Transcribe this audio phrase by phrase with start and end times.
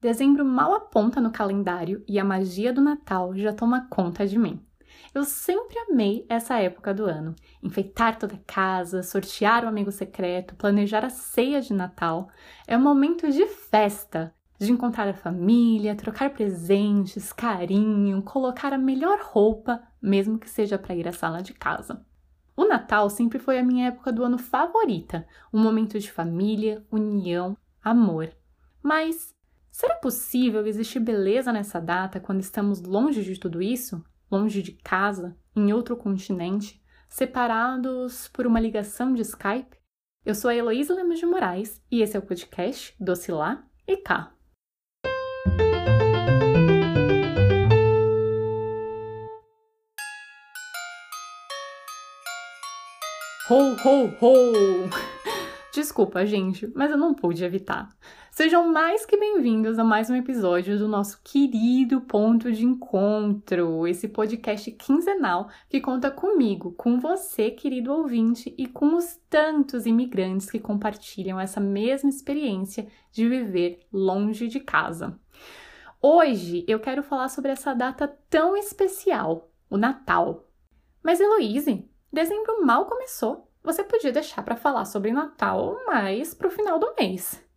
[0.00, 4.64] Dezembro mal aponta no calendário e a magia do Natal já toma conta de mim.
[5.12, 7.34] Eu sempre amei essa época do ano.
[7.60, 12.28] Enfeitar toda a casa, sortear o amigo secreto, planejar a ceia de Natal.
[12.64, 19.18] É um momento de festa, de encontrar a família, trocar presentes, carinho, colocar a melhor
[19.20, 22.06] roupa, mesmo que seja para ir à sala de casa.
[22.56, 27.56] O Natal sempre foi a minha época do ano favorita, um momento de família, união,
[27.82, 28.30] amor.
[28.80, 29.36] Mas
[29.78, 34.04] Será possível existir beleza nessa data quando estamos longe de tudo isso?
[34.28, 39.78] Longe de casa, em outro continente, separados por uma ligação de Skype?
[40.26, 43.96] Eu sou a Heloísa Lemos de Moraes e esse é o podcast Doce Lá e
[43.98, 44.34] Cá.
[53.48, 55.08] Ho, ho, ho!
[55.72, 57.96] Desculpa, gente, mas eu não pude evitar.
[58.38, 64.06] Sejam mais que bem-vindos a mais um episódio do nosso querido Ponto de Encontro, esse
[64.06, 70.60] podcast quinzenal que conta comigo, com você, querido ouvinte, e com os tantos imigrantes que
[70.60, 75.18] compartilham essa mesma experiência de viver longe de casa.
[76.00, 80.46] Hoje eu quero falar sobre essa data tão especial, o Natal.
[81.02, 83.50] Mas Heloise, dezembro mal começou.
[83.64, 87.47] Você podia deixar para falar sobre Natal mais o final do mês.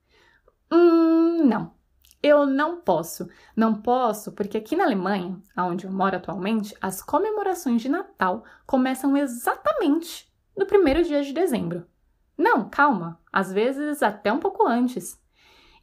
[0.72, 1.73] Hum, não.
[2.23, 3.27] Eu não posso.
[3.55, 9.17] Não posso porque aqui na Alemanha, onde eu moro atualmente, as comemorações de Natal começam
[9.17, 11.86] exatamente no primeiro dia de dezembro.
[12.38, 15.19] Não, calma, às vezes até um pouco antes.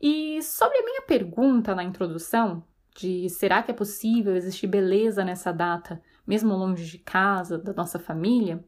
[0.00, 2.64] E sobre a minha pergunta na introdução,
[2.96, 7.98] de será que é possível existir beleza nessa data, mesmo longe de casa, da nossa
[7.98, 8.64] família,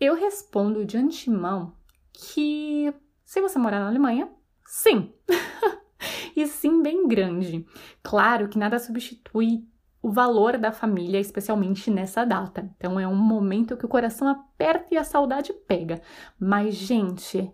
[0.00, 1.74] eu respondo de antemão
[2.12, 2.92] que
[3.24, 4.30] se você morar na Alemanha,
[4.66, 5.12] Sim!
[6.36, 7.66] e sim, bem grande.
[8.02, 9.64] Claro que nada substitui
[10.02, 12.68] o valor da família, especialmente nessa data.
[12.76, 16.02] Então é um momento que o coração aperta e a saudade pega.
[16.38, 17.50] Mas, gente,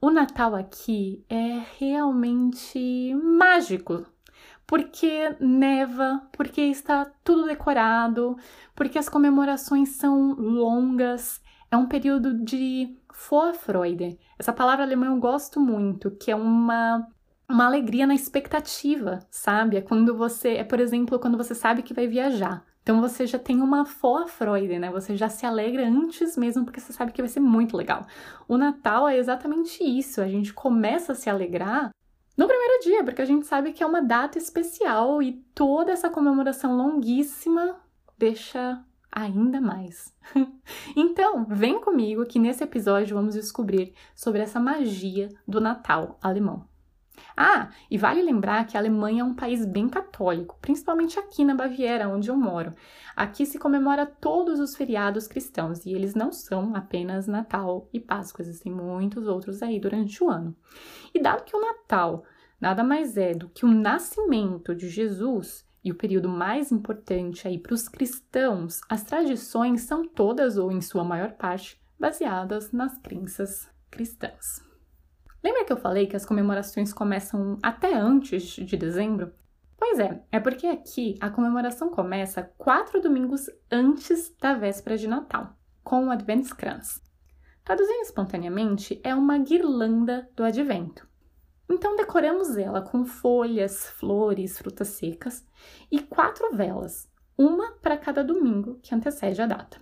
[0.00, 4.06] o Natal aqui é realmente mágico.
[4.66, 8.36] Porque neva, porque está tudo decorado,
[8.74, 12.96] porque as comemorações são longas, é um período de
[13.28, 14.18] Vorfreude.
[14.38, 17.06] Essa palavra alemã eu gosto muito, que é uma
[17.48, 19.76] uma alegria na expectativa, sabe?
[19.76, 22.64] É quando você, é por exemplo, quando você sabe que vai viajar.
[22.82, 24.90] Então você já tem uma Vorfreude, né?
[24.90, 28.06] Você já se alegra antes mesmo porque você sabe que vai ser muito legal.
[28.48, 30.20] O Natal é exatamente isso.
[30.20, 31.90] A gente começa a se alegrar
[32.36, 36.08] no primeiro dia, porque a gente sabe que é uma data especial e toda essa
[36.08, 37.76] comemoração longuíssima
[38.16, 40.14] deixa ainda mais.
[40.96, 46.68] então, vem comigo que nesse episódio vamos descobrir sobre essa magia do Natal alemão.
[47.36, 51.54] Ah, e vale lembrar que a Alemanha é um país bem católico, principalmente aqui na
[51.54, 52.74] Baviera, onde eu moro.
[53.16, 58.42] Aqui se comemora todos os feriados cristãos e eles não são apenas Natal e Páscoa,
[58.42, 60.56] existem muitos outros aí durante o ano.
[61.14, 62.24] E dado que o Natal
[62.60, 67.58] nada mais é do que o nascimento de Jesus, e o período mais importante aí
[67.58, 73.68] para os cristãos, as tradições são todas ou em sua maior parte baseadas nas crenças
[73.90, 74.64] cristãs.
[75.42, 79.32] Lembra que eu falei que as comemorações começam até antes de dezembro?
[79.76, 85.56] Pois é, é porque aqui a comemoração começa quatro domingos antes da véspera de Natal,
[85.82, 87.02] com o Adventskranz.
[87.64, 91.09] Traduzindo espontaneamente, é uma guirlanda do advento.
[91.70, 95.46] Então decoramos ela com folhas, flores, frutas secas
[95.90, 97.08] e quatro velas,
[97.38, 99.80] uma para cada domingo que antecede a data.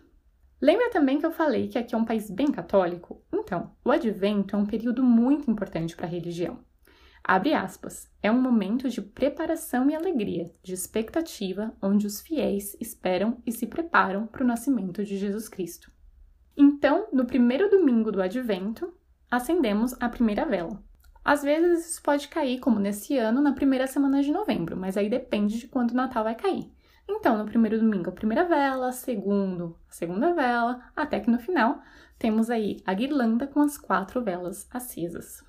[0.60, 3.24] Lembra também que eu falei que aqui é um país bem católico?
[3.32, 6.58] Então, o advento é um período muito importante para a religião.
[7.24, 13.40] Abre aspas, é um momento de preparação e alegria, de expectativa, onde os fiéis esperam
[13.46, 15.90] e se preparam para o nascimento de Jesus Cristo.
[16.56, 18.92] Então, no primeiro domingo do advento,
[19.30, 20.82] acendemos a primeira vela,
[21.24, 25.10] às vezes isso pode cair, como nesse ano, na primeira semana de novembro, mas aí
[25.10, 26.70] depende de quando o Natal vai cair.
[27.08, 31.80] Então, no primeiro domingo, a primeira vela, segundo, a segunda vela, até que no final
[32.18, 35.42] temos aí a guirlanda com as quatro velas acesas.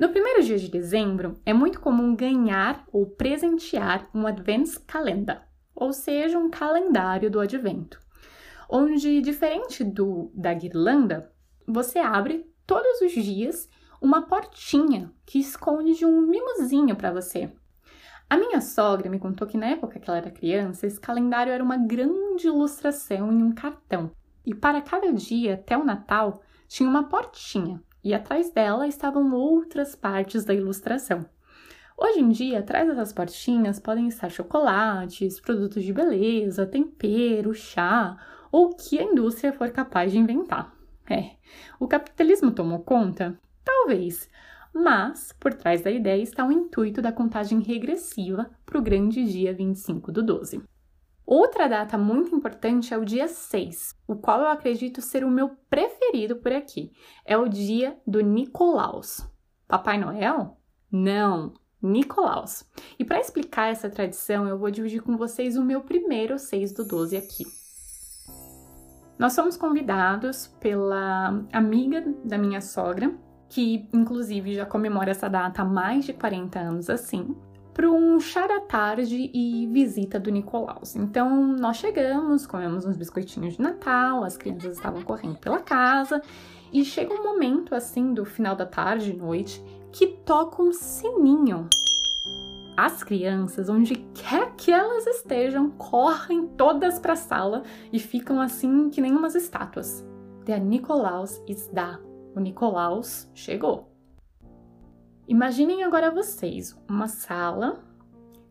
[0.00, 5.42] No primeiro dia de dezembro, é muito comum ganhar ou presentear um Adventskalender,
[5.74, 7.98] ou seja, um calendário do advento
[8.68, 11.32] onde, diferente do da guirlanda,
[11.66, 13.68] você abre todos os dias
[14.00, 17.50] uma portinha que esconde um mimozinho para você.
[18.30, 21.64] A minha sogra me contou que na época que ela era criança, esse calendário era
[21.64, 24.12] uma grande ilustração em um cartão.
[24.44, 29.96] E para cada dia até o Natal tinha uma portinha e atrás dela estavam outras
[29.96, 31.24] partes da ilustração.
[31.96, 38.16] Hoje em dia, atrás dessas portinhas podem estar chocolates, produtos de beleza, tempero, chá
[38.50, 40.74] ou que a indústria for capaz de inventar.
[41.10, 41.36] É,
[41.80, 43.38] o capitalismo tomou conta?
[43.64, 44.28] Talvez,
[44.74, 49.54] mas por trás da ideia está o intuito da contagem regressiva para o grande dia
[49.54, 50.62] 25 do 12.
[51.24, 55.50] Outra data muito importante é o dia 6, o qual eu acredito ser o meu
[55.68, 56.90] preferido por aqui.
[57.24, 59.26] É o dia do Nicolaus.
[59.66, 60.58] Papai Noel?
[60.90, 61.52] Não,
[61.82, 62.64] Nicolaus.
[62.98, 66.86] E para explicar essa tradição, eu vou dividir com vocês o meu primeiro 6 do
[66.86, 67.44] 12 aqui.
[69.18, 73.12] Nós somos convidados pela amiga da minha sogra,
[73.48, 77.34] que inclusive já comemora essa data há mais de 40 anos assim,
[77.74, 80.94] para um chá da tarde e visita do Nicolaus.
[80.94, 86.22] Então nós chegamos, comemos uns biscoitinhos de Natal, as crianças estavam correndo pela casa
[86.72, 89.60] e chega um momento assim do final da tarde, noite,
[89.90, 91.68] que toca um sininho.
[92.80, 98.88] As crianças, onde quer que elas estejam, correm todas para a sala e ficam assim
[98.88, 100.06] que nem umas estátuas.
[100.44, 101.98] Der Nikolaus ist da.
[102.36, 103.90] O Nicolaus chegou.
[105.26, 107.82] Imaginem agora vocês uma sala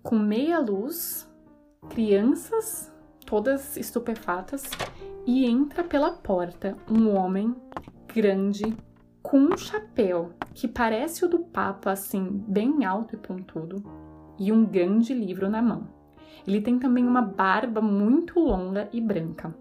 [0.04, 1.26] com meia luz,
[1.88, 2.92] crianças
[3.26, 4.70] todas estupefatas
[5.26, 7.56] e entra pela porta um homem
[8.14, 8.76] grande
[9.24, 14.07] com um chapéu que parece o do Papa, assim, bem alto e pontudo,
[14.40, 15.88] e um grande livro na mão.
[16.46, 19.54] Ele tem também uma barba muito longa e branca.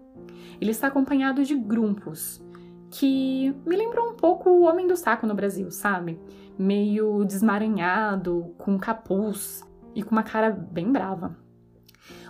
[0.59, 2.41] Ele está acompanhado de grumpos,
[2.89, 6.19] que me lembrou um pouco o Homem do Saco no Brasil, sabe?
[6.57, 9.63] meio desmaranhado, com capuz
[9.93, 11.37] e com uma cara bem brava.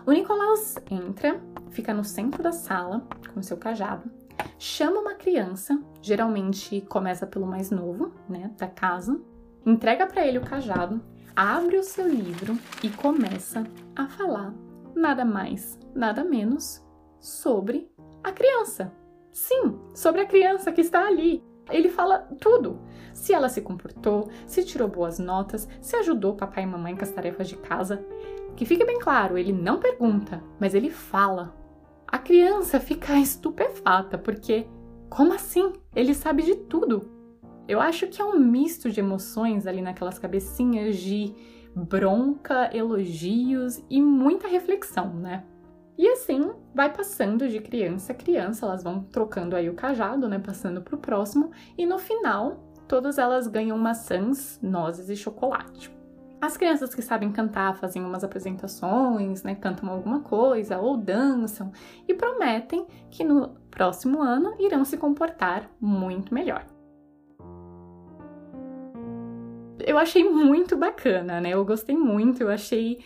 [0.05, 4.09] O Nicolaus entra, fica no centro da sala com seu cajado,
[4.57, 9.19] chama uma criança, geralmente começa pelo mais novo, né, da casa,
[9.65, 11.01] entrega para ele o cajado,
[11.37, 13.63] abre o seu livro e começa
[13.95, 14.51] a falar
[14.95, 16.83] nada mais, nada menos
[17.19, 17.91] sobre
[18.23, 18.91] a criança.
[19.31, 22.81] Sim, sobre a criança que está ali, ele fala tudo.
[23.13, 27.11] Se ela se comportou, se tirou boas notas, se ajudou papai e mamãe com as
[27.11, 28.03] tarefas de casa.
[28.55, 31.55] Que fique bem claro, ele não pergunta, mas ele fala.
[32.07, 34.65] A criança fica estupefata, porque
[35.07, 35.71] como assim?
[35.95, 37.16] Ele sabe de tudo.
[37.67, 41.35] Eu acho que é um misto de emoções ali naquelas cabecinhas de
[41.75, 45.43] bronca, elogios e muita reflexão, né?
[45.97, 50.39] E assim vai passando de criança a criança, elas vão trocando aí o cajado, né,
[50.39, 55.93] passando para o próximo, e no final todas elas ganham maçãs, nozes e chocolate.
[56.39, 61.71] As crianças que sabem cantar fazem umas apresentações, né, cantam alguma coisa ou dançam
[62.07, 66.76] e prometem que no próximo ano irão se comportar muito melhor.
[69.87, 71.51] Eu achei muito bacana, né?
[71.51, 72.99] Eu gostei muito, eu achei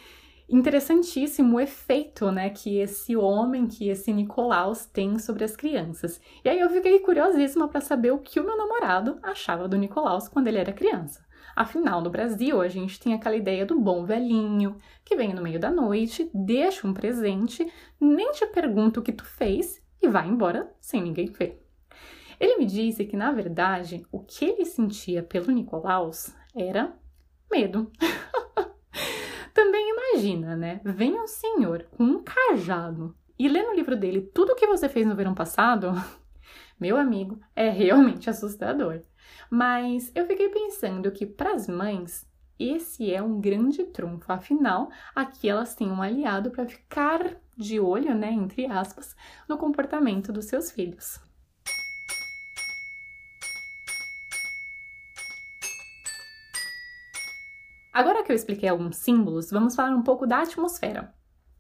[0.49, 6.19] interessantíssimo o efeito, né, que esse homem, que esse Nicolaus tem sobre as crianças.
[6.43, 10.27] E aí eu fiquei curiosíssima para saber o que o meu namorado achava do Nicolaus
[10.27, 11.23] quando ele era criança.
[11.55, 14.75] Afinal, no Brasil, a gente tem aquela ideia do bom velhinho,
[15.05, 19.23] que vem no meio da noite, deixa um presente, nem te pergunta o que tu
[19.23, 21.63] fez e vai embora sem ninguém ver.
[22.39, 26.95] Ele me disse que, na verdade, o que ele sentia pelo Nicolaus era
[27.51, 27.91] medo.
[29.53, 30.81] Também imagina, né?
[30.83, 34.87] Vem um senhor com um cajado e lê no livro dele tudo o que você
[34.87, 35.91] fez no verão passado.
[36.79, 39.01] Meu amigo, é realmente assustador.
[39.49, 42.29] Mas eu fiquei pensando que para as mães
[42.59, 44.31] esse é um grande trunfo.
[44.31, 49.15] Afinal, aqui elas têm um aliado para ficar de olho, né, entre aspas,
[49.47, 51.19] no comportamento dos seus filhos.
[57.93, 61.13] Agora que eu expliquei alguns símbolos, vamos falar um pouco da atmosfera.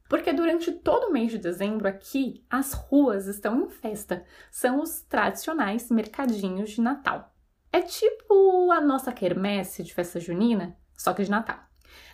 [0.09, 4.25] Porque durante todo o mês de dezembro aqui, as ruas estão em festa.
[4.49, 7.33] São os tradicionais mercadinhos de Natal.
[7.71, 11.59] É tipo a nossa quermesse de festa junina, só que de Natal.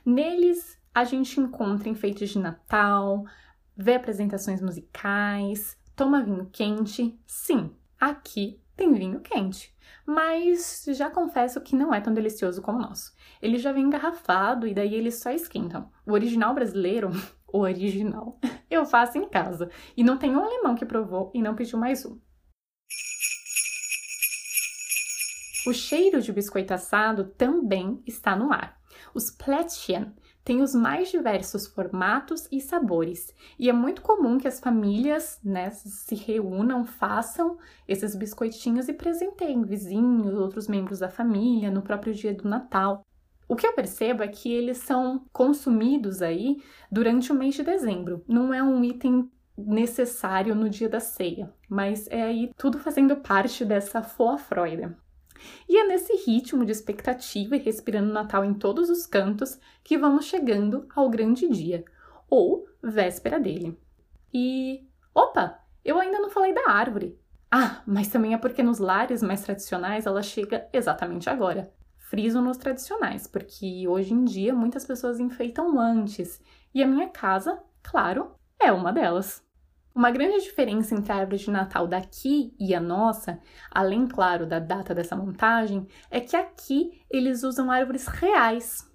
[0.06, 3.26] Neles a gente encontra enfeites de Natal,
[3.76, 7.20] vê apresentações musicais, toma vinho quente.
[7.26, 9.76] Sim, aqui tem vinho quente,
[10.08, 13.14] mas já confesso que não é tão delicioso como o nosso.
[13.42, 15.92] Ele já vem engarrafado e daí eles só esquentam.
[16.06, 17.10] O original brasileiro,
[17.52, 18.40] o original,
[18.72, 22.06] eu faço em casa e não tem um alemão que provou e não pediu mais
[22.06, 22.18] um.
[25.68, 28.80] O cheiro de biscoito assado também está no ar.
[29.14, 30.16] Os Plätzchen
[30.48, 35.72] tem os mais diversos formatos e sabores, e é muito comum que as famílias né,
[35.72, 42.34] se reúnam, façam esses biscoitinhos e presenteiem vizinhos, outros membros da família, no próprio dia
[42.34, 43.06] do Natal.
[43.46, 48.24] O que eu percebo é que eles são consumidos aí durante o mês de dezembro.
[48.26, 53.66] Não é um item necessário no dia da ceia, mas é aí tudo fazendo parte
[53.66, 54.96] dessa Freude.
[55.68, 60.26] E é nesse ritmo de expectativa e respirando Natal em todos os cantos que vamos
[60.26, 61.84] chegando ao grande dia,
[62.30, 63.80] ou véspera dele.
[64.34, 67.20] E opa, eu ainda não falei da árvore.
[67.50, 71.72] Ah, mas também é porque nos lares mais tradicionais ela chega exatamente agora.
[71.98, 76.42] Friso nos tradicionais, porque hoje em dia muitas pessoas enfeitam antes,
[76.74, 79.47] e a minha casa, claro, é uma delas.
[79.98, 83.40] Uma grande diferença entre a árvore de Natal daqui e a nossa,
[83.72, 88.88] além, claro, da data dessa montagem, é que aqui eles usam árvores reais.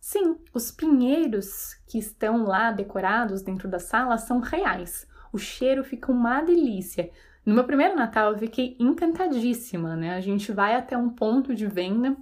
[0.00, 5.06] Sim, os pinheiros que estão lá decorados dentro da sala são reais.
[5.32, 7.08] O cheiro fica uma delícia.
[7.46, 10.16] No meu primeiro Natal eu fiquei encantadíssima, né?
[10.16, 12.16] A gente vai até um ponto de venda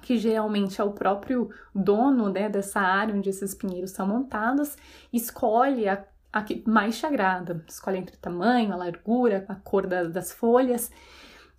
[0.00, 4.76] que geralmente é o próprio dono né, dessa área onde esses pinheiros são montados,
[5.12, 5.96] escolhe a
[6.34, 7.64] a mais sagrada.
[7.68, 10.90] Escolhe entre o tamanho, a largura, a cor da, das folhas.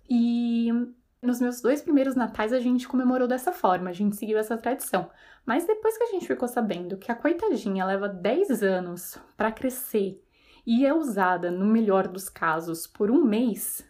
[0.08, 0.70] E
[1.22, 5.10] nos meus dois primeiros natais a gente comemorou dessa forma, a gente seguiu essa tradição.
[5.46, 10.22] Mas depois que a gente ficou sabendo que a coitadinha leva 10 anos para crescer
[10.66, 13.88] e é usada, no melhor dos casos, por um mês,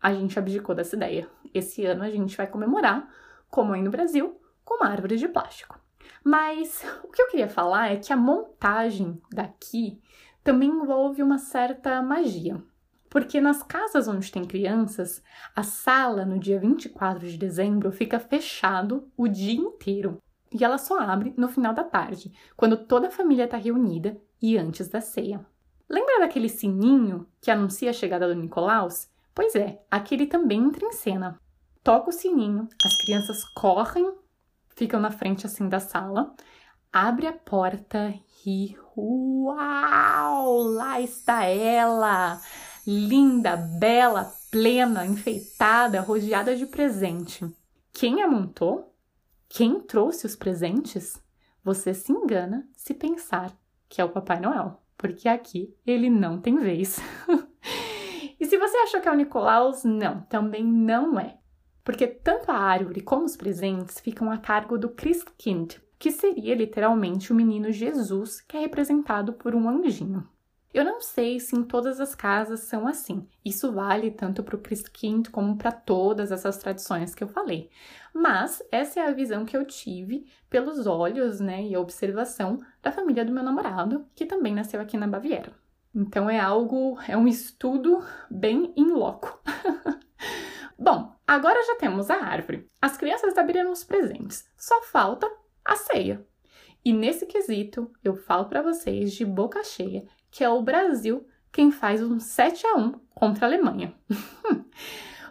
[0.00, 1.28] a gente abdicou dessa ideia.
[1.52, 3.08] Esse ano a gente vai comemorar,
[3.50, 5.83] como aí no Brasil, com uma árvore de plástico.
[6.22, 10.00] Mas o que eu queria falar é que a montagem daqui
[10.42, 12.62] também envolve uma certa magia.
[13.08, 15.22] Porque nas casas onde tem crianças,
[15.54, 20.18] a sala no dia 24 de dezembro fica fechado o dia inteiro.
[20.52, 24.58] E ela só abre no final da tarde, quando toda a família está reunida e
[24.58, 25.44] antes da ceia.
[25.88, 29.08] Lembra daquele sininho que anuncia a chegada do Nicolaus?
[29.34, 31.38] Pois é, aquele também entra em cena.
[31.82, 34.12] Toca o sininho, as crianças correm,
[34.74, 36.34] ficam na frente assim da sala,
[36.92, 38.14] abre a porta
[38.46, 40.62] e uau!
[40.62, 42.40] Lá está ela!
[42.86, 47.44] Linda, bela, plena, enfeitada, rodeada de presente.
[47.92, 48.94] Quem a montou?
[49.48, 51.18] Quem trouxe os presentes?
[51.62, 53.56] Você se engana se pensar
[53.88, 56.98] que é o Papai Noel, porque aqui ele não tem vez.
[58.38, 61.38] e se você achou que é o Nicolaus, não, também não é.
[61.84, 67.30] Porque tanto a árvore como os presentes ficam a cargo do Christkind, que seria literalmente
[67.30, 70.26] o menino Jesus, que é representado por um anjinho.
[70.74, 73.28] Eu não sei se em todas as casas são assim.
[73.44, 77.70] Isso vale tanto para o Christkind como para todas essas tradições que eu falei.
[78.12, 82.90] Mas essa é a visão que eu tive pelos olhos, né, e a observação da
[82.90, 85.52] família do meu namorado, que também nasceu aqui na Baviera.
[85.94, 89.40] Então é algo, é um estudo bem in loco.
[90.76, 92.68] Bom, agora já temos a árvore.
[92.80, 94.48] As crianças abriram os presentes.
[94.56, 95.30] Só falta
[95.64, 96.26] a ceia.
[96.84, 101.70] E nesse quesito, eu falo para vocês de boca cheia que é o Brasil quem
[101.70, 103.94] faz um 7 a 1 contra a Alemanha.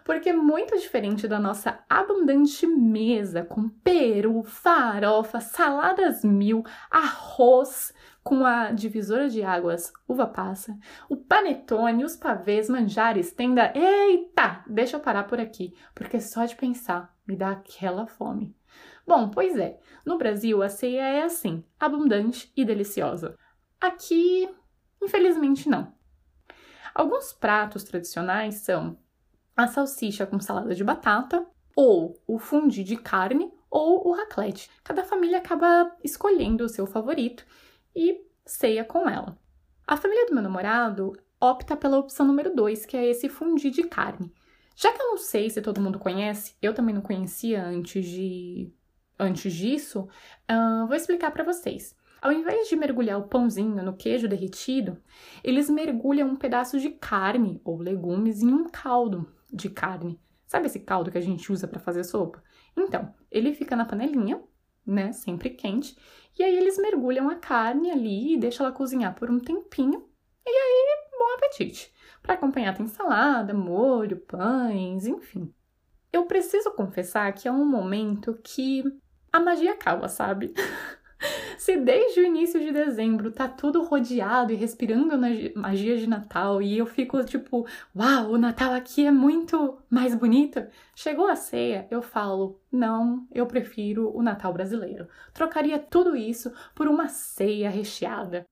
[0.04, 7.94] Porque muito diferente da nossa abundante mesa com peru, farofa, saladas mil, arroz
[8.24, 10.78] com a divisora de águas, uva passa,
[11.10, 13.74] o panetone, os pavês, manjares, tenda.
[13.76, 18.56] Eita, deixa eu parar por aqui, porque só de pensar me dá aquela fome.
[19.06, 23.38] Bom, pois é, no Brasil a ceia é assim, abundante e deliciosa.
[23.80, 24.50] Aqui,
[25.02, 25.94] infelizmente, não.
[26.96, 28.98] Alguns pratos tradicionais são
[29.56, 31.46] a salsicha com salada de batata,
[31.76, 34.70] ou o fundi de carne, ou o raclette.
[34.84, 37.46] Cada família acaba escolhendo o seu favorito
[37.96, 39.38] e ceia com ela.
[39.88, 43.84] A família do meu namorado opta pela opção número 2, que é esse fundi de
[43.84, 44.32] carne.
[44.76, 48.74] Já que eu não sei se todo mundo conhece, eu também não conhecia antes de
[49.20, 50.08] Antes disso,
[50.52, 51.96] uh, vou explicar para vocês.
[52.22, 54.98] Ao invés de mergulhar o pãozinho no queijo derretido,
[55.44, 60.20] eles mergulham um pedaço de carne ou legumes em um caldo de carne.
[60.48, 62.44] Sabe esse caldo que a gente usa para fazer sopa?
[62.76, 64.42] Então, ele fica na panelinha,
[64.86, 65.98] né, sempre quente,
[66.38, 70.10] e aí eles mergulham a carne ali e deixam ela cozinhar por um tempinho.
[70.46, 70.84] E aí,
[71.18, 71.94] bom apetite.
[72.22, 75.54] Para acompanhar tem salada, molho, pães, enfim.
[76.12, 78.84] Eu preciso confessar que é um momento que
[79.32, 80.54] a magia acaba, sabe?
[81.58, 85.18] Se desde o início de dezembro tá tudo rodeado e respirando
[85.56, 90.66] magia de Natal e eu fico tipo, uau, o Natal aqui é muito mais bonito.
[90.96, 95.08] Chegou a ceia, eu falo, não, eu prefiro o Natal brasileiro.
[95.34, 98.46] Trocaria tudo isso por uma ceia recheada.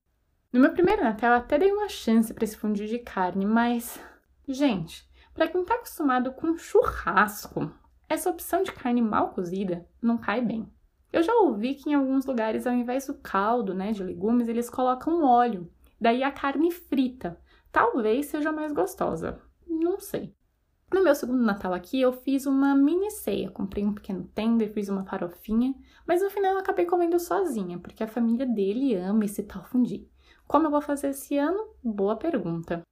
[0.52, 3.98] No meu primeiro Natal, até dei uma chance para esse fundir de carne, mas,
[4.46, 7.72] gente, para quem tá acostumado com churrasco,
[8.06, 10.70] essa opção de carne mal cozida não cai bem.
[11.12, 14.70] Eu já ouvi que em alguns lugares, ao invés do caldo, né, de legumes, eles
[14.70, 15.70] colocam óleo.
[16.00, 17.38] Daí a carne frita.
[17.70, 19.40] Talvez seja mais gostosa.
[19.66, 20.34] Não sei.
[20.92, 23.50] No meu segundo Natal aqui, eu fiz uma mini ceia.
[23.50, 25.74] Comprei um pequeno tender, fiz uma farofinha,
[26.06, 30.06] mas no final eu acabei comendo sozinha, porque a família dele ama esse tal fundir.
[30.46, 31.74] Como eu vou fazer esse ano?
[31.82, 32.82] Boa pergunta.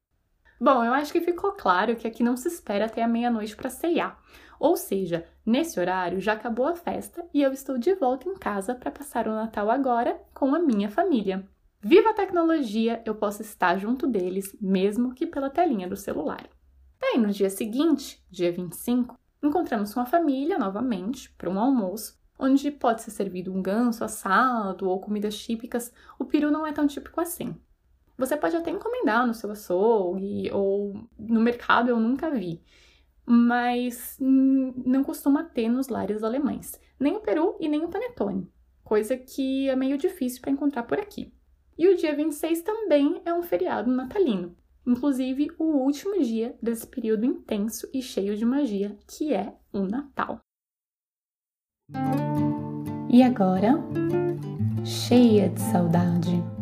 [0.59, 3.71] Bom, eu acho que ficou claro que aqui não se espera até a meia-noite para
[3.71, 4.19] ceiar.
[4.61, 8.75] Ou seja, nesse horário já acabou a festa e eu estou de volta em casa
[8.75, 11.49] para passar o Natal agora com a minha família.
[11.81, 16.47] Viva a tecnologia, eu posso estar junto deles, mesmo que pela telinha do celular.
[17.00, 22.71] Daí no dia seguinte, dia 25, encontramos com a família novamente para um almoço onde
[22.71, 27.21] pode ser servido um ganso assado ou comidas típicas, o peru não é tão típico
[27.21, 27.55] assim.
[28.17, 32.62] Você pode até encomendar no seu açougue ou no mercado, eu nunca vi,
[33.27, 38.50] mas não costuma ter nos lares alemães, nem o peru e nem o panetone,
[38.83, 41.33] coisa que é meio difícil para encontrar por aqui.
[41.79, 44.55] E o dia 26 também é um feriado natalino,
[44.87, 50.41] inclusive o último dia desse período intenso e cheio de magia que é o Natal.
[53.09, 53.75] E agora,
[54.85, 56.60] cheia de saudade.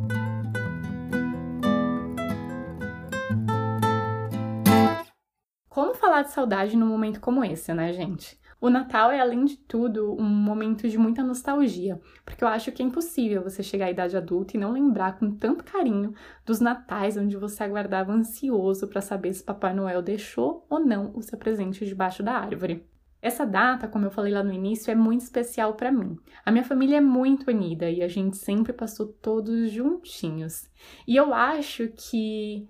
[6.18, 8.38] Falar de saudade num momento como esse, né, gente?
[8.60, 12.82] O Natal é, além de tudo, um momento de muita nostalgia, porque eu acho que
[12.82, 16.12] é impossível você chegar à idade adulta e não lembrar com tanto carinho
[16.44, 21.22] dos natais onde você aguardava ansioso para saber se Papai Noel deixou ou não o
[21.22, 22.84] seu presente debaixo da árvore.
[23.22, 26.16] Essa data, como eu falei lá no início, é muito especial para mim.
[26.44, 30.68] A minha família é muito unida e a gente sempre passou todos juntinhos.
[31.06, 32.68] E eu acho que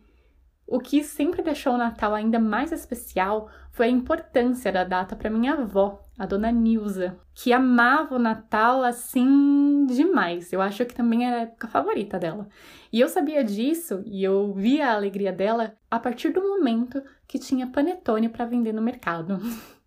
[0.70, 5.30] o que sempre deixou o Natal ainda mais especial foi a importância da data para
[5.30, 10.52] minha avó, a dona Nilza, que amava o Natal assim demais.
[10.52, 12.48] Eu acho que também era a época favorita dela.
[12.92, 17.38] E eu sabia disso e eu via a alegria dela a partir do momento que
[17.38, 19.38] tinha panetone para vender no mercado.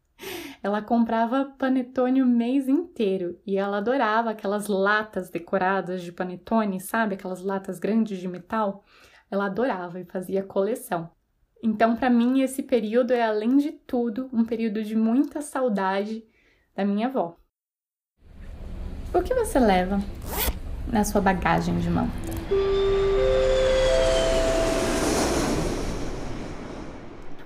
[0.63, 7.15] Ela comprava panetone o mês inteiro e ela adorava aquelas latas decoradas de panetone, sabe?
[7.15, 8.84] Aquelas latas grandes de metal.
[9.32, 11.10] Ela adorava e fazia coleção.
[11.63, 16.26] Então, para mim, esse período é, além de tudo, um período de muita saudade
[16.76, 17.38] da minha avó.
[19.13, 20.00] O que você leva
[20.91, 22.10] na sua bagagem de mão?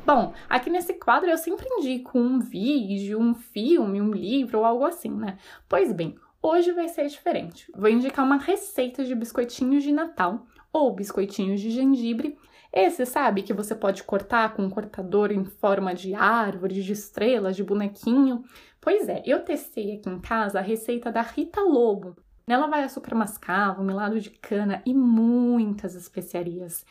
[0.03, 4.85] Bom, aqui nesse quadro eu sempre indico um vídeo, um filme, um livro ou algo
[4.85, 5.37] assim, né?
[5.69, 7.71] Pois bem, hoje vai ser diferente.
[7.75, 12.37] Vou indicar uma receita de biscoitinhos de Natal ou biscoitinhos de gengibre.
[12.71, 17.55] Esse, sabe, que você pode cortar com um cortador em forma de árvore, de estrelas,
[17.55, 18.43] de bonequinho.
[18.81, 22.17] Pois é, eu testei aqui em casa a receita da Rita Lobo.
[22.45, 26.85] Nela vai açúcar mascavo, melado de cana e muitas especiarias.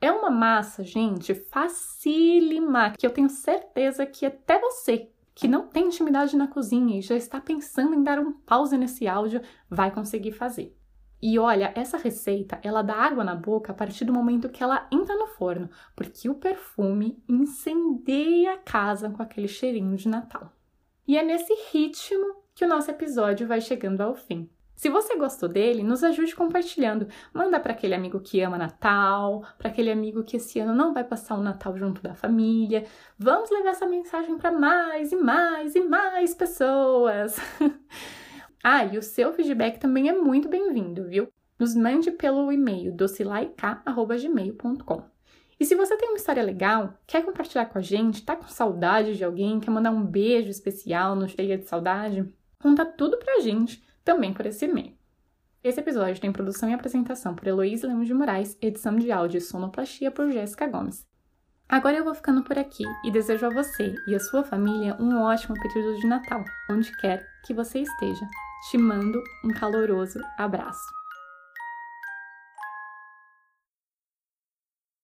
[0.00, 5.86] É uma massa, gente, facílima, que eu tenho certeza que até você que não tem
[5.86, 10.30] intimidade na cozinha e já está pensando em dar um pause nesse áudio, vai conseguir
[10.30, 10.72] fazer.
[11.26, 14.86] E olha, essa receita, ela dá água na boca a partir do momento que ela
[14.92, 20.52] entra no forno, porque o perfume incendeia a casa com aquele cheirinho de Natal.
[21.08, 24.50] E é nesse ritmo que o nosso episódio vai chegando ao fim.
[24.76, 27.08] Se você gostou dele, nos ajude compartilhando.
[27.32, 31.04] Manda para aquele amigo que ama Natal, para aquele amigo que esse ano não vai
[31.04, 32.84] passar o Natal junto da família.
[33.18, 37.38] Vamos levar essa mensagem para mais e mais e mais pessoas.
[38.66, 41.28] ah, e o seu feedback também é muito bem-vindo, viu?
[41.58, 45.02] Nos mande pelo e-mail docilaica@gmail.com.
[45.60, 49.18] E se você tem uma história legal, quer compartilhar com a gente, tá com saudade
[49.18, 52.26] de alguém, quer mandar um beijo especial no Cheia de Saudade,
[52.58, 54.96] conta tudo pra gente também por esse e-mail.
[55.62, 59.42] Esse episódio tem produção e apresentação por Heloísa Lemos de Moraes, edição de áudio e
[59.42, 61.06] sonoplastia por Jéssica Gomes.
[61.68, 65.20] Agora eu vou ficando por aqui e desejo a você e a sua família um
[65.20, 68.26] ótimo período de Natal, onde quer que você esteja.
[68.70, 71.03] Te mando um caloroso abraço.